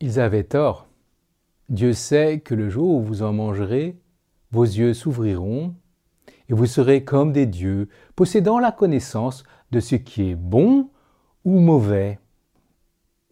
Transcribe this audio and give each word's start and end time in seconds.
Ils 0.00 0.18
avaient 0.18 0.44
tort. 0.44 0.86
Dieu 1.68 1.92
sait 1.92 2.40
que 2.40 2.54
le 2.54 2.68
jour 2.70 2.96
où 2.96 3.02
vous 3.02 3.22
en 3.22 3.32
mangerez, 3.32 3.96
vos 4.50 4.64
yeux 4.64 4.94
s'ouvriront 4.94 5.74
et 6.48 6.54
vous 6.54 6.66
serez 6.66 7.04
comme 7.04 7.32
des 7.32 7.46
dieux, 7.46 7.88
possédant 8.16 8.58
la 8.58 8.72
connaissance 8.72 9.44
de 9.70 9.78
ce 9.78 9.94
qui 9.94 10.30
est 10.30 10.34
bon 10.34 10.88
ou 11.44 11.60
mauvais. 11.60 12.18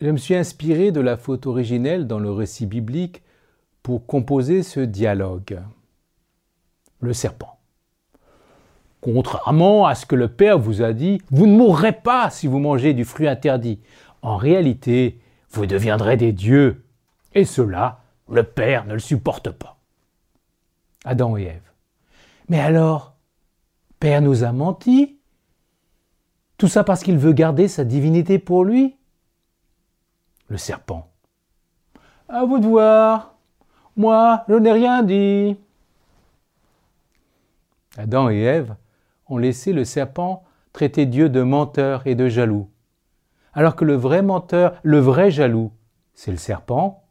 Je 0.00 0.10
me 0.10 0.18
suis 0.18 0.36
inspiré 0.36 0.92
de 0.92 1.00
la 1.00 1.16
faute 1.16 1.46
originelle 1.46 2.06
dans 2.06 2.20
le 2.20 2.30
récit 2.30 2.66
biblique 2.66 3.22
pour 3.82 4.06
composer 4.06 4.62
ce 4.62 4.80
dialogue. 4.80 5.60
Le 7.00 7.12
serpent. 7.12 7.58
Contrairement 9.00 9.86
à 9.86 9.94
ce 9.94 10.06
que 10.06 10.16
le 10.16 10.28
Père 10.28 10.58
vous 10.58 10.82
a 10.82 10.92
dit, 10.92 11.20
vous 11.30 11.46
ne 11.46 11.56
mourrez 11.56 11.92
pas 11.92 12.30
si 12.30 12.46
vous 12.46 12.58
mangez 12.58 12.94
du 12.94 13.04
fruit 13.04 13.26
interdit. 13.26 13.80
En 14.22 14.36
réalité, 14.36 15.18
vous 15.50 15.66
deviendrez 15.66 16.16
des 16.16 16.32
dieux. 16.32 16.84
Et 17.34 17.44
cela, 17.44 18.00
le 18.28 18.42
Père 18.42 18.84
ne 18.86 18.94
le 18.94 18.98
supporte 18.98 19.50
pas. 19.50 19.78
Adam 21.04 21.36
et 21.36 21.44
Ève. 21.44 21.70
Mais 22.48 22.60
alors, 22.60 23.14
Père 24.00 24.22
nous 24.22 24.44
a 24.44 24.52
menti? 24.52 25.18
Tout 26.56 26.68
ça 26.68 26.84
parce 26.84 27.02
qu'il 27.02 27.18
veut 27.18 27.32
garder 27.32 27.68
sa 27.68 27.84
divinité 27.84 28.38
pour 28.38 28.64
lui? 28.64 28.96
Le 30.48 30.56
serpent. 30.56 31.10
À 32.28 32.44
vous 32.44 32.58
de 32.58 32.66
voir. 32.66 33.34
Moi, 33.96 34.44
je 34.48 34.54
n'ai 34.54 34.72
rien 34.72 35.02
dit. 35.02 35.56
Adam 37.96 38.30
et 38.30 38.40
Ève 38.40 38.76
ont 39.26 39.38
laissé 39.38 39.72
le 39.72 39.84
serpent 39.84 40.44
traiter 40.72 41.06
Dieu 41.06 41.28
de 41.28 41.42
menteur 41.42 42.06
et 42.06 42.14
de 42.14 42.28
jaloux, 42.28 42.70
alors 43.58 43.74
que 43.74 43.84
le 43.84 43.96
vrai 43.96 44.22
menteur, 44.22 44.78
le 44.84 45.00
vrai 45.00 45.32
jaloux, 45.32 45.72
c'est 46.14 46.30
le 46.30 46.36
serpent. 46.36 47.02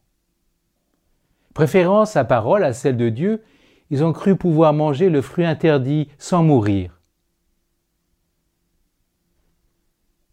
Préférant 1.52 2.06
sa 2.06 2.24
parole 2.24 2.64
à 2.64 2.72
celle 2.72 2.96
de 2.96 3.10
Dieu, 3.10 3.44
ils 3.90 4.02
ont 4.02 4.14
cru 4.14 4.34
pouvoir 4.34 4.72
manger 4.72 5.10
le 5.10 5.20
fruit 5.20 5.44
interdit 5.44 6.08
sans 6.16 6.42
mourir. 6.42 7.02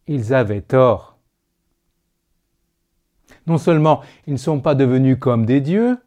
Ils 0.07 0.33
avaient 0.33 0.61
tort. 0.61 1.17
Non 3.45 3.57
seulement 3.57 3.99
ils 4.25 4.33
ne 4.35 4.37
sont 4.37 4.61
pas 4.61 4.73
devenus 4.73 5.17
comme 5.19 5.45
des 5.45 5.59
dieux, 5.59 5.97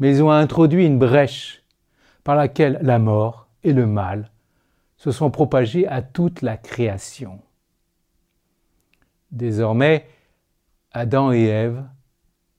mais 0.00 0.10
ils 0.10 0.24
ont 0.24 0.32
introduit 0.32 0.86
une 0.86 0.98
brèche 0.98 1.62
par 2.24 2.34
laquelle 2.34 2.80
la 2.82 2.98
mort 2.98 3.46
et 3.62 3.72
le 3.72 3.86
mal 3.86 4.32
se 4.96 5.12
sont 5.12 5.30
propagés 5.30 5.86
à 5.86 6.02
toute 6.02 6.42
la 6.42 6.56
création. 6.56 7.40
Désormais, 9.32 10.08
Adam 10.92 11.32
et 11.32 11.44
Ève 11.44 11.84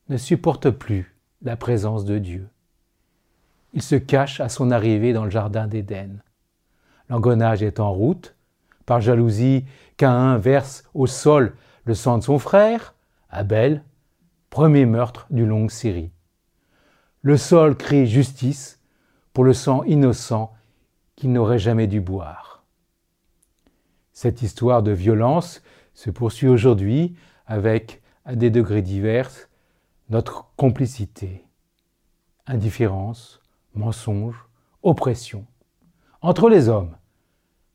ne 0.09 0.17
supportent 0.17 0.69
plus 0.69 1.17
la 1.41 1.57
présence 1.57 2.05
de 2.05 2.17
Dieu. 2.17 2.47
Ils 3.73 3.81
se 3.81 3.95
cachent 3.95 4.39
à 4.39 4.49
son 4.49 4.71
arrivée 4.71 5.13
dans 5.13 5.23
le 5.25 5.29
jardin 5.29 5.67
d'Éden. 5.67 6.21
L'engrenage 7.09 7.63
est 7.63 7.79
en 7.79 7.91
route. 7.91 8.35
Par 8.85 9.01
jalousie, 9.01 9.65
Caïn 9.97 10.37
verse 10.37 10.83
au 10.93 11.07
sol 11.07 11.55
le 11.85 11.93
sang 11.93 12.17
de 12.17 12.23
son 12.23 12.39
frère, 12.39 12.95
Abel, 13.29 13.83
premier 14.49 14.85
meurtre 14.85 15.27
d'une 15.29 15.47
longue 15.47 15.71
série. 15.71 16.11
Le 17.21 17.37
sol 17.37 17.75
crie 17.75 18.07
justice 18.07 18.79
pour 19.33 19.43
le 19.43 19.53
sang 19.53 19.83
innocent 19.83 20.53
qu'il 21.15 21.31
n'aurait 21.31 21.59
jamais 21.59 21.87
dû 21.87 22.01
boire. 22.01 22.63
Cette 24.13 24.41
histoire 24.41 24.83
de 24.83 24.91
violence 24.91 25.61
se 25.93 26.09
poursuit 26.09 26.47
aujourd'hui 26.47 27.15
avec, 27.45 28.01
à 28.25 28.35
des 28.35 28.49
degrés 28.49 28.81
divers, 28.81 29.29
notre 30.09 30.51
complicité, 30.55 31.45
indifférence, 32.47 33.41
mensonge, 33.73 34.45
oppression, 34.83 35.45
entre 36.21 36.49
les 36.49 36.69
hommes, 36.69 36.95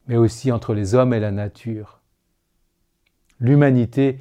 mais 0.06 0.16
aussi 0.16 0.52
entre 0.52 0.74
les 0.74 0.94
hommes 0.94 1.14
et 1.14 1.20
la 1.20 1.30
nature. 1.32 2.00
L'humanité 3.40 4.18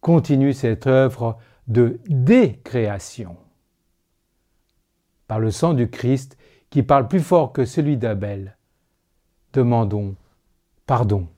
continue 0.00 0.52
cette 0.52 0.86
œuvre 0.86 1.38
de 1.68 2.00
décréation. 2.08 3.36
Par 5.26 5.40
le 5.40 5.50
sang 5.50 5.74
du 5.74 5.90
Christ 5.90 6.38
qui 6.70 6.82
parle 6.82 7.08
plus 7.08 7.20
fort 7.20 7.52
que 7.52 7.64
celui 7.64 7.96
d'Abel, 7.96 8.56
demandons 9.52 10.14
pardon 10.86 11.28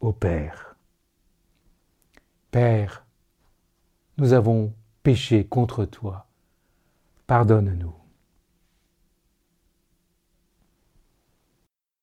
au 0.00 0.12
Père. 0.12 0.67
Père, 2.50 3.04
nous 4.16 4.32
avons 4.32 4.72
péché 5.02 5.44
contre 5.44 5.84
toi. 5.84 6.26
Pardonne-nous. 7.26 7.97